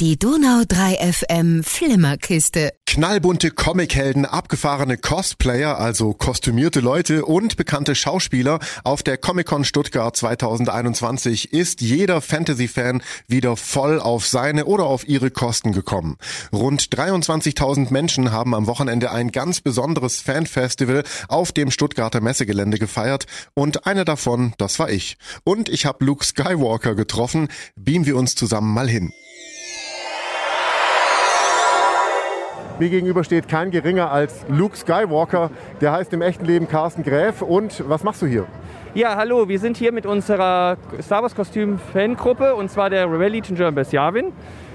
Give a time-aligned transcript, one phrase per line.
[0.00, 2.72] Die Donau 3 FM Flimmerkiste.
[2.84, 8.58] Knallbunte Comichelden, abgefahrene Cosplayer, also kostümierte Leute und bekannte Schauspieler.
[8.82, 15.30] Auf der Comic-Con Stuttgart 2021 ist jeder Fantasy-Fan wieder voll auf seine oder auf ihre
[15.30, 16.16] Kosten gekommen.
[16.52, 23.26] Rund 23.000 Menschen haben am Wochenende ein ganz besonderes Fanfestival auf dem Stuttgarter Messegelände gefeiert
[23.54, 25.18] und einer davon, das war ich.
[25.44, 27.46] Und ich habe Luke Skywalker getroffen.
[27.76, 29.12] Beamen wir uns zusammen mal hin.
[32.80, 35.50] Mir gegenüber steht kein geringer als Luke Skywalker.
[35.80, 37.40] Der heißt im echten Leben Carsten Gräf.
[37.40, 38.46] Und was machst du hier?
[38.94, 43.28] Ja, hallo, wir sind hier mit unserer Star Wars Kostüm Fangruppe und zwar der Rebel
[43.28, 44.32] Legion German Besjavin.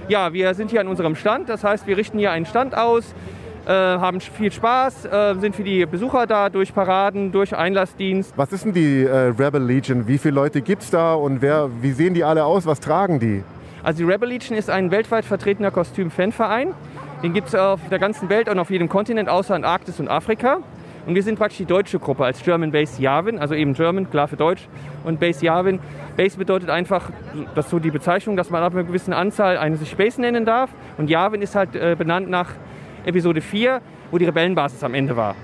[0.08, 3.13] Ja, wir sind hier an unserem Stand, das heißt, wir richten hier einen Stand aus,
[3.66, 8.34] äh, haben viel Spaß, äh, sind für die Besucher da durch Paraden, durch Einlassdienst.
[8.36, 10.08] Was ist denn die äh, Rebel Legion?
[10.08, 12.66] Wie viele Leute gibt es da und wer, wie sehen die alle aus?
[12.66, 13.44] Was tragen die?
[13.84, 16.73] Also die Rebel Legion ist ein weltweit vertretener Kostüm-Fanverein.
[17.22, 20.59] Den gibt es auf der ganzen Welt und auf jedem Kontinent außer Antarktis und Afrika.
[21.06, 24.30] Und wir sind praktisch die deutsche Gruppe als German Base Yavin, also eben German, klar
[24.30, 24.70] für Deutsch,
[25.03, 25.80] und Base Yavin.
[26.16, 27.09] Base bedeutet einfach,
[27.56, 30.45] das ist so die Bezeichnung, dass man ab einer gewissen Anzahl eine sich Base nennen
[30.45, 30.70] darf.
[30.97, 32.52] Und Yavin ist halt äh, benannt nach
[33.06, 33.81] Episode 4,
[34.12, 35.36] wo die Rebellenbasis am Ende war.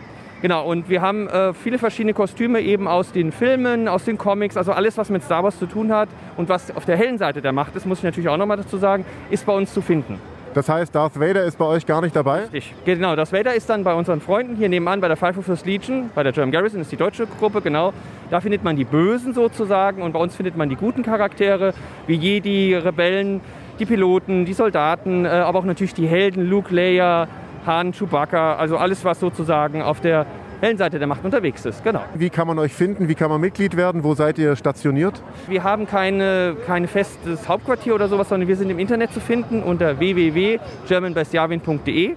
[0.42, 4.56] Genau, und wir haben äh, viele verschiedene Kostüme eben aus den Filmen, aus den Comics,
[4.56, 7.42] also alles, was mit Star Wars zu tun hat und was auf der hellen Seite
[7.42, 10.20] der Macht ist, muss ich natürlich auch nochmal dazu sagen, ist bei uns zu finden.
[10.56, 12.44] Das heißt, Darth Vader ist bei euch gar nicht dabei?
[12.44, 13.14] Richtig, genau.
[13.18, 16.24] Darth Vader ist dann bei unseren Freunden hier nebenan bei der Five First Legion, bei
[16.24, 17.92] der German Garrison, ist die deutsche Gruppe, genau.
[18.30, 21.74] Da findet man die Bösen sozusagen und bei uns findet man die guten Charaktere,
[22.08, 23.42] wie Jedi, Rebellen,
[23.80, 27.28] die Piloten, die Soldaten, äh, aber auch natürlich die Helden, Luke, Leia,
[27.66, 30.26] Han, Chewbacca, also alles, was sozusagen auf der
[30.62, 31.84] hellen Seite der Macht unterwegs ist.
[31.84, 32.04] Genau.
[32.14, 33.08] Wie kann man euch finden?
[33.08, 34.04] Wie kann man Mitglied werden?
[34.04, 35.24] Wo seid ihr stationiert?
[35.48, 39.64] Wir haben keine, keine festes Hauptquartier oder sowas, sondern wir sind im Internet zu finden
[39.64, 42.16] unter www.germanbestjavin.de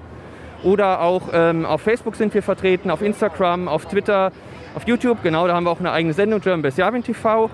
[0.62, 4.32] oder auch ähm, auf Facebook sind wir vertreten, auf Instagram, auf Twitter,
[4.74, 5.22] auf YouTube.
[5.22, 7.48] Genau, da haben wir auch eine eigene Sendung, German Best Javin TV.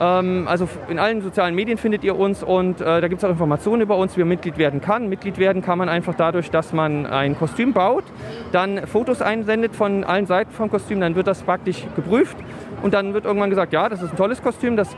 [0.00, 3.30] Ähm, also in allen sozialen Medien findet ihr uns und äh, da gibt es auch
[3.30, 5.08] Informationen über uns, wie man Mitglied werden kann.
[5.08, 8.04] Mitglied werden kann man einfach dadurch, dass man ein Kostüm baut,
[8.52, 12.36] dann Fotos einsendet von allen Seiten vom Kostüm, dann wird das praktisch geprüft
[12.82, 14.94] und dann wird irgendwann gesagt, ja, das ist ein tolles Kostüm, das,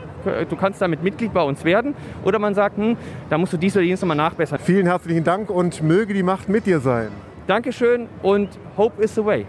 [0.49, 1.95] du kannst damit Mitglied bei uns werden.
[2.23, 2.97] Oder man sagt, hm,
[3.29, 4.59] da musst du dies oder jenes nochmal nachbessern.
[4.59, 7.09] Vielen herzlichen Dank und möge die Macht mit dir sein.
[7.47, 9.45] Dankeschön und Hope is the way.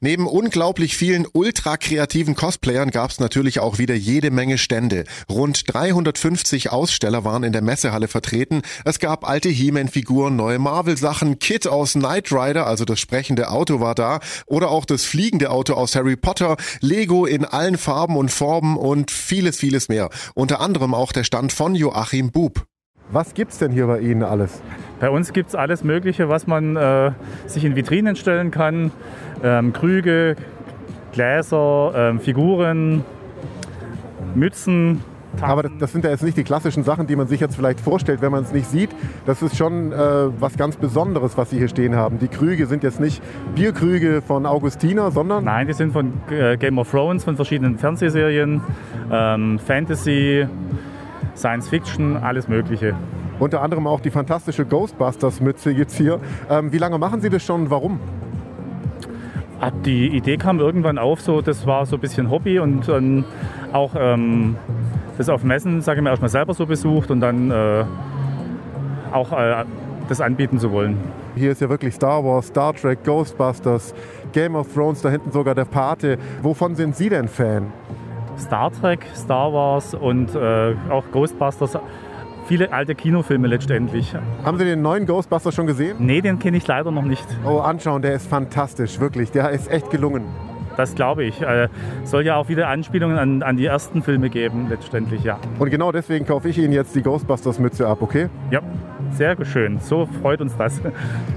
[0.00, 5.04] Neben unglaublich vielen ultra kreativen Cosplayern gab es natürlich auch wieder jede Menge Stände.
[5.28, 8.62] Rund 350 Aussteller waren in der Messehalle vertreten.
[8.84, 13.96] Es gab alte He-Man-Figuren, neue Marvel-Sachen, Kit aus Knight Rider, also das sprechende Auto war
[13.96, 18.76] da, oder auch das fliegende Auto aus Harry Potter, Lego in allen Farben und Formen
[18.76, 20.10] und vieles, vieles mehr.
[20.34, 22.67] Unter anderem auch der Stand von Joachim Bub.
[23.10, 24.60] Was gibt's denn hier bei Ihnen alles?
[25.00, 27.12] Bei uns gibt es alles Mögliche, was man äh,
[27.46, 28.90] sich in Vitrinen stellen kann.
[29.42, 30.36] Ähm, Krüge,
[31.12, 33.04] Gläser, ähm, Figuren,
[34.34, 35.02] Mützen.
[35.38, 35.50] Tassen.
[35.50, 37.80] Aber das, das, sind ja jetzt nicht die klassischen Sachen, die man sich jetzt vielleicht
[37.80, 38.90] vorstellt, wenn man es nicht sieht.
[39.26, 39.96] Das ist schon äh,
[40.40, 42.18] was ganz Besonderes, was Sie hier stehen haben.
[42.18, 43.22] Die Krüge sind jetzt nicht
[43.54, 45.44] Bierkrüge von Augustiner, sondern...
[45.44, 48.60] Nein, die sind von äh, Game of Thrones, von verschiedenen Fernsehserien,
[49.10, 50.46] ähm, Fantasy,
[51.38, 52.94] Science Fiction, alles Mögliche.
[53.38, 56.20] Unter anderem auch die fantastische Ghostbusters-Mütze jetzt hier.
[56.50, 57.70] Ähm, wie lange machen Sie das schon?
[57.70, 58.00] Warum?
[59.84, 63.24] Die Idee kam irgendwann auf, so das war so ein bisschen Hobby und ähm,
[63.72, 64.56] auch ähm,
[65.16, 67.84] das auf Messen, sage ich mal, erstmal selber so besucht und dann äh,
[69.12, 69.64] auch äh,
[70.08, 70.96] das anbieten zu wollen.
[71.34, 73.94] Hier ist ja wirklich Star Wars, Star Trek, Ghostbusters,
[74.32, 76.18] Game of Thrones, da hinten sogar der Pate.
[76.42, 77.72] Wovon sind Sie denn Fan?
[78.38, 81.78] Star Trek, Star Wars und äh, auch Ghostbusters
[82.46, 84.14] viele alte Kinofilme letztendlich.
[84.42, 85.96] Haben Sie den neuen Ghostbusters schon gesehen?
[85.98, 87.26] Nee, den kenne ich leider noch nicht.
[87.46, 89.30] Oh, anschauen, der ist fantastisch, wirklich.
[89.30, 90.24] Der ist echt gelungen.
[90.76, 91.42] Das glaube ich.
[91.42, 91.68] Äh,
[92.04, 95.38] soll ja auch wieder Anspielungen an, an die ersten Filme geben, letztendlich, ja.
[95.58, 98.28] Und genau deswegen kaufe ich Ihnen jetzt die Ghostbusters-Mütze ab, okay?
[98.50, 98.60] Ja,
[99.12, 99.80] sehr schön.
[99.80, 100.80] So freut uns das.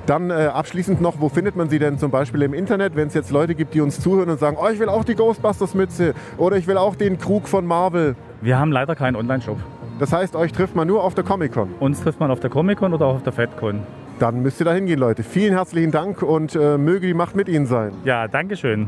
[0.06, 3.14] Dann äh, abschließend noch, wo findet man sie denn zum Beispiel im Internet, wenn es
[3.14, 6.58] jetzt Leute gibt, die uns zuhören und sagen, oh, ich will auch die Ghostbusters-Mütze oder
[6.58, 8.16] ich will auch den Krug von Marvel?
[8.42, 9.58] Wir haben leider keinen Online-Shop.
[10.00, 11.76] Das heißt, euch trifft man nur auf der Comic-Con?
[11.80, 13.82] Uns trifft man auf der Comic-Con oder auch auf der FedCon.
[14.18, 15.24] Dann müsst ihr da hingehen, Leute.
[15.24, 17.92] Vielen herzlichen Dank und äh, möge die Macht mit Ihnen sein.
[18.04, 18.88] Ja, danke schön.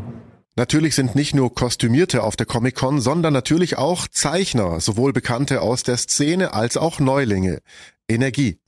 [0.56, 5.82] Natürlich sind nicht nur Kostümierte auf der Comic-Con, sondern natürlich auch Zeichner, sowohl Bekannte aus
[5.82, 7.62] der Szene als auch Neulinge.
[8.08, 8.60] Energie.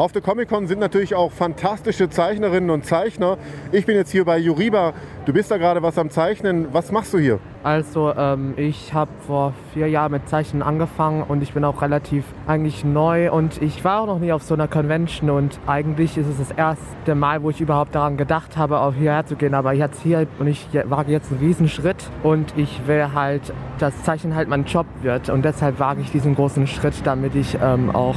[0.00, 3.36] Auf der Comic-Con sind natürlich auch fantastische Zeichnerinnen und Zeichner.
[3.70, 4.94] Ich bin jetzt hier bei Juriba.
[5.26, 6.68] Du bist da gerade was am Zeichnen.
[6.72, 7.38] Was machst du hier?
[7.64, 12.24] Also ähm, ich habe vor vier Jahren mit Zeichnen angefangen und ich bin auch relativ
[12.46, 16.28] eigentlich neu und ich war auch noch nie auf so einer Convention und eigentlich ist
[16.28, 19.52] es das erste Mal, wo ich überhaupt daran gedacht habe, auch hierher zu gehen.
[19.52, 24.34] Aber jetzt hier und ich wage jetzt einen Riesenschritt und ich will halt, dass Zeichnen
[24.34, 28.16] halt mein Job wird und deshalb wage ich diesen großen Schritt, damit ich ähm, auch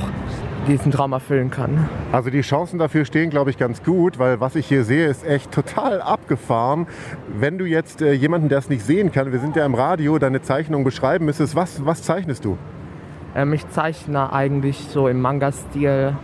[0.67, 1.89] diesen Traum erfüllen kann.
[2.11, 5.25] Also die Chancen dafür stehen, glaube ich, ganz gut, weil was ich hier sehe, ist
[5.25, 6.87] echt total abgefahren.
[7.27, 10.17] Wenn du jetzt äh, jemanden, der es nicht sehen kann, wir sind ja im Radio,
[10.19, 12.57] deine Zeichnung beschreiben müsstest, was, was zeichnest du?
[13.35, 16.15] Ähm, ich zeichne eigentlich so im Manga-Stil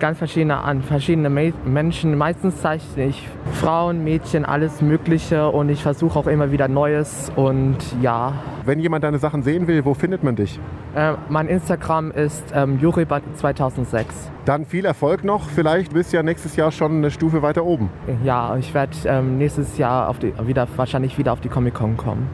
[0.00, 2.18] ganz verschiedene an verschiedene Menschen.
[2.18, 3.28] Meistens zeichne ich
[3.60, 8.32] Frauen, Mädchen, alles Mögliche und ich versuche auch immer wieder Neues und ja.
[8.64, 10.58] Wenn jemand deine Sachen sehen will, wo findet man dich?
[10.94, 14.06] Äh, mein Instagram ist ähm, Juribat2006.
[14.44, 15.48] Dann viel Erfolg noch.
[15.48, 17.90] Vielleicht bist du ja nächstes Jahr schon eine Stufe weiter oben.
[18.24, 22.28] Ja, ich werde ähm, nächstes Jahr auf die, wieder, wahrscheinlich wieder auf die Comic-Con kommen.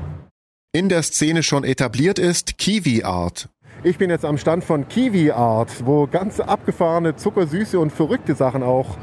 [0.73, 3.49] In der Szene schon etabliert ist Kiwi Art.
[3.87, 8.65] Ich bin jetzt am Stand von Kiwi Art, wo ganz abgefahrene, zuckersüße und verrückte Sachen
[8.65, 8.99] auch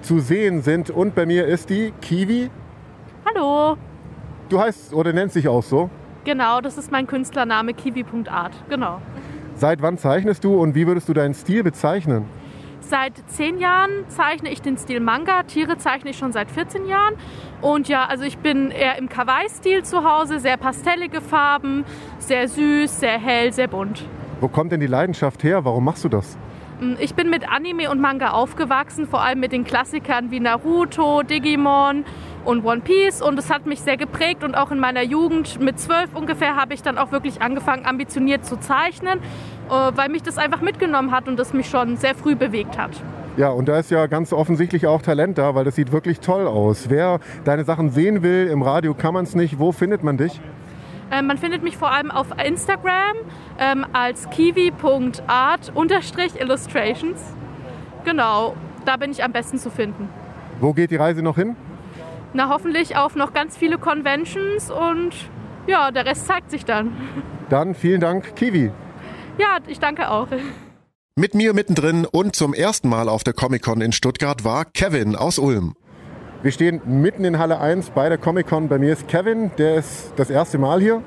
[0.00, 0.90] zu sehen sind.
[0.90, 2.48] Und bei mir ist die Kiwi.
[3.26, 3.76] Hallo.
[4.48, 5.90] Du heißt oder nennst dich auch so?
[6.22, 8.52] Genau, das ist mein Künstlername kiwi.art.
[8.68, 9.00] Genau.
[9.56, 12.26] Seit wann zeichnest du und wie würdest du deinen Stil bezeichnen?
[12.78, 15.42] Seit zehn Jahren zeichne ich den Stil Manga.
[15.42, 17.14] Tiere zeichne ich schon seit 14 Jahren.
[17.60, 21.84] Und ja, also ich bin eher im Kawaii-Stil zu Hause, sehr pastellige Farben,
[22.20, 24.04] sehr süß, sehr hell, sehr bunt.
[24.40, 25.64] Wo kommt denn die Leidenschaft her?
[25.64, 26.36] Warum machst du das?
[26.80, 31.22] Mm, ich bin mit Anime und Manga aufgewachsen, vor allem mit den Klassikern wie Naruto,
[31.24, 32.04] Digimon
[32.44, 35.80] und One Piece und es hat mich sehr geprägt und auch in meiner Jugend mit
[35.80, 40.38] zwölf ungefähr habe ich dann auch wirklich angefangen ambitioniert zu zeichnen, äh, weil mich das
[40.38, 42.92] einfach mitgenommen hat und das mich schon sehr früh bewegt hat.
[43.36, 46.46] Ja, und da ist ja ganz offensichtlich auch Talent da, weil das sieht wirklich toll
[46.46, 46.90] aus.
[46.90, 49.58] Wer deine Sachen sehen will, im Radio kann man es nicht.
[49.58, 50.40] Wo findet man dich?
[51.10, 53.16] Ähm, man findet mich vor allem auf Instagram
[53.58, 57.20] ähm, als kiwi.art-illustrations.
[58.04, 60.08] Genau, da bin ich am besten zu finden.
[60.60, 61.56] Wo geht die Reise noch hin?
[62.34, 65.14] Na, hoffentlich auf noch ganz viele Conventions und
[65.66, 66.92] ja, der Rest zeigt sich dann.
[67.48, 68.70] Dann vielen Dank, Kiwi.
[69.38, 70.28] Ja, ich danke auch.
[71.16, 75.38] Mit mir mittendrin und zum ersten Mal auf der Comic-Con in Stuttgart war Kevin aus
[75.38, 75.74] Ulm.
[76.40, 78.68] Wir stehen mitten in Halle 1 bei der Comic-Con.
[78.68, 81.02] Bei mir ist Kevin, der ist das erste Mal hier.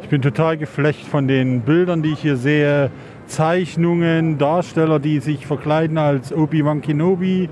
[0.00, 2.90] Ich bin total geflecht von den Bildern, die ich hier sehe.
[3.26, 7.50] Zeichnungen, Darsteller, die sich verkleiden als Obi-Wan Kenobi.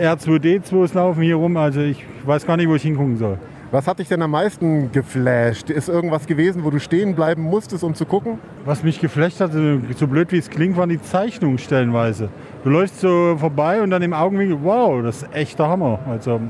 [0.00, 1.58] R2D2s laufen hier rum.
[1.58, 3.36] Also ich weiß gar nicht, wo ich hingucken soll.
[3.72, 5.70] Was hat dich denn am meisten geflasht?
[5.70, 8.40] Ist irgendwas gewesen, wo du stehen bleiben musstest, um zu gucken?
[8.64, 12.30] Was mich geflasht hat, so blöd wie es klingt, waren die Zeichnungen stellenweise.
[12.64, 16.00] Du läufst so vorbei und dann im Augenwinkel, wow, das ist echt der Hammer.
[16.10, 16.40] Also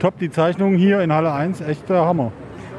[0.00, 2.32] top die Zeichnungen hier in Halle 1, echt der Hammer.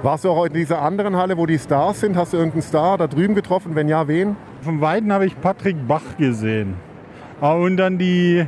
[0.03, 2.17] Warst du auch in dieser anderen Halle, wo die Stars sind?
[2.17, 3.73] Hast du irgendeinen Star da drüben getroffen?
[3.73, 4.35] Wenn ja, wen?
[4.63, 6.73] Von Weiden habe ich Patrick Bach gesehen.
[7.39, 8.47] Ah, und dann die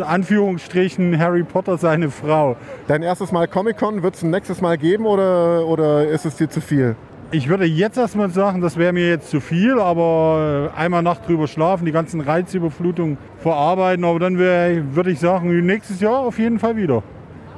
[0.00, 2.56] Anführungsstrichen Harry Potter seine Frau.
[2.86, 6.48] Dein erstes Mal Comic-Con wird es ein nächstes Mal geben oder, oder ist es dir
[6.48, 6.96] zu viel?
[7.30, 11.28] Ich würde jetzt erstmal sagen, das wäre mir jetzt zu viel, aber äh, einmal Nacht
[11.28, 16.58] drüber schlafen, die ganzen Reizüberflutungen verarbeiten, aber dann würde ich sagen, nächstes Jahr auf jeden
[16.58, 17.02] Fall wieder.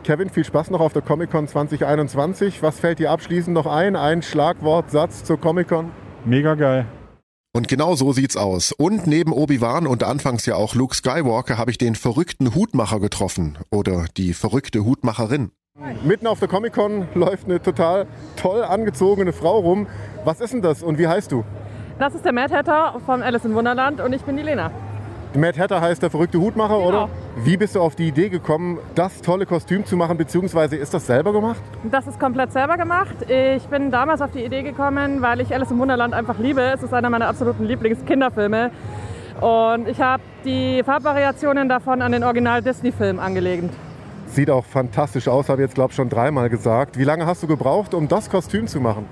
[0.03, 2.63] Kevin, viel Spaß noch auf der Comic-Con 2021.
[2.63, 3.95] Was fällt dir abschließend noch ein?
[3.95, 5.91] Ein Schlagwort, Satz zur Comic-Con?
[6.25, 6.87] Mega geil.
[7.53, 8.71] Und genau so sieht's aus.
[8.71, 13.59] Und neben Obi-Wan und anfangs ja auch Luke Skywalker habe ich den verrückten Hutmacher getroffen.
[13.73, 15.51] Oder die verrückte Hutmacherin.
[16.05, 19.89] Mitten auf der Comic-Con läuft eine total toll angezogene Frau rum.
[20.25, 21.45] Was ist denn das und wie heißt du?
[21.99, 24.71] Das ist der Mad Hatter von Alice in Wunderland und ich bin die Lena.
[25.37, 26.89] Mad Hatter heißt der verrückte Hutmacher, genau.
[26.89, 27.09] oder?
[27.37, 31.07] Wie bist du auf die Idee gekommen, das tolle Kostüm zu machen, beziehungsweise ist das
[31.07, 31.61] selber gemacht?
[31.85, 33.15] Das ist komplett selber gemacht.
[33.29, 36.63] Ich bin damals auf die Idee gekommen, weil ich Alice im Wunderland einfach liebe.
[36.63, 38.73] Es ist einer meiner absoluten Lieblingskinderfilme.
[39.41, 43.73] Und ich habe die Farbvariationen davon an den Original-Disney-Film angelegt.
[44.27, 46.99] Sieht auch fantastisch aus, habe ich jetzt glaube ich schon dreimal gesagt.
[46.99, 49.07] Wie lange hast du gebraucht, um das Kostüm zu machen?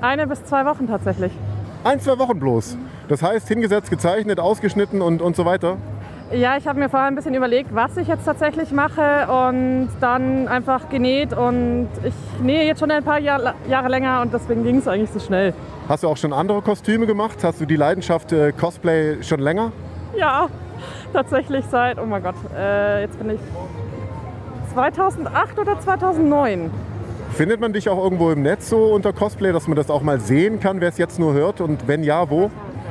[0.00, 1.32] Eine bis zwei Wochen tatsächlich.
[1.88, 2.76] Ein, zwei Wochen bloß.
[3.08, 5.78] Das heißt, hingesetzt, gezeichnet, ausgeschnitten und, und so weiter?
[6.30, 10.48] Ja, ich habe mir vorher ein bisschen überlegt, was ich jetzt tatsächlich mache und dann
[10.48, 14.76] einfach genäht und ich nähe jetzt schon ein paar Jahr, Jahre länger und deswegen ging
[14.76, 15.54] es eigentlich so schnell.
[15.88, 17.38] Hast du auch schon andere Kostüme gemacht?
[17.42, 19.72] Hast du die Leidenschaft äh, Cosplay schon länger?
[20.14, 20.48] Ja,
[21.14, 23.40] tatsächlich seit, oh mein Gott, äh, jetzt bin ich
[24.74, 26.70] 2008 oder 2009.
[27.30, 30.20] Findet man dich auch irgendwo im Netz so unter Cosplay, dass man das auch mal
[30.20, 31.60] sehen kann, wer es jetzt nur hört?
[31.60, 32.50] Und wenn ja, wo?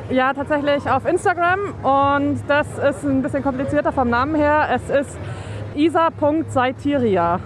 [0.09, 4.69] Ja, tatsächlich auf Instagram und das ist ein bisschen komplizierter vom Namen her.
[4.73, 5.17] Es ist
[5.75, 7.41] isa.saitiria.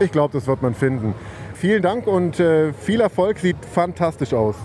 [0.00, 1.14] Ich glaube, das wird man finden.
[1.54, 3.38] Vielen Dank und äh, viel Erfolg.
[3.38, 4.56] Sieht fantastisch aus.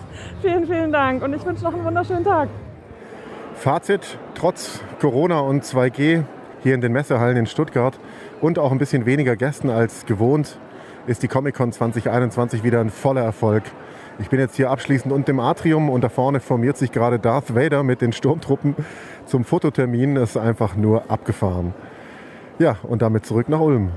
[0.42, 2.50] Vielen, vielen Dank und ich wünsche noch einen wunderschönen Tag.
[3.54, 6.24] Fazit, trotz Corona und 2G
[6.64, 8.00] hier in den Messehallen in Stuttgart
[8.42, 10.58] und auch ein bisschen weniger Gästen als gewohnt,
[11.08, 13.64] ist die Comic-Con 2021 wieder ein voller Erfolg.
[14.20, 17.56] Ich bin jetzt hier abschließend unten im Atrium und da vorne formiert sich gerade Darth
[17.56, 18.76] Vader mit den Sturmtruppen
[19.26, 20.16] zum Fototermin.
[20.16, 21.74] Das ist einfach nur abgefahren.
[22.60, 23.92] Ja, und damit zurück nach Ulm.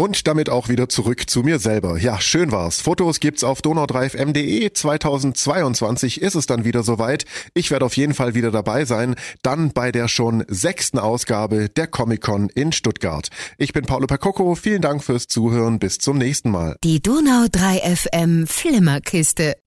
[0.00, 1.98] Und damit auch wieder zurück zu mir selber.
[1.98, 2.80] Ja, schön war's.
[2.80, 4.72] Fotos gibt's auf donau3fm.de.
[4.72, 7.26] 2022 ist es dann wieder soweit.
[7.52, 9.14] Ich werde auf jeden Fall wieder dabei sein.
[9.42, 13.28] Dann bei der schon sechsten Ausgabe der Comic-Con in Stuttgart.
[13.58, 14.54] Ich bin Paolo Percocco.
[14.54, 15.78] Vielen Dank fürs Zuhören.
[15.78, 16.76] Bis zum nächsten Mal.
[16.82, 19.59] Die Donau 3 FM Flimmerkiste.